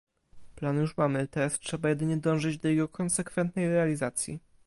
[0.55, 4.39] Plan już mamy, teraz trzeba jedynie dążyć do jego konsekwentnej realizacji